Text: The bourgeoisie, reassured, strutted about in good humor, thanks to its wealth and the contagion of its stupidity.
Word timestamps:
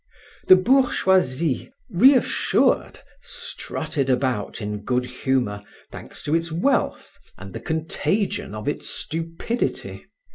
The 0.47 0.55
bourgeoisie, 0.55 1.71
reassured, 1.91 3.01
strutted 3.21 4.09
about 4.09 4.59
in 4.59 4.79
good 4.83 5.05
humor, 5.05 5.61
thanks 5.91 6.23
to 6.23 6.33
its 6.33 6.51
wealth 6.51 7.19
and 7.37 7.53
the 7.53 7.59
contagion 7.59 8.55
of 8.55 8.67
its 8.67 8.89
stupidity. 8.89 10.07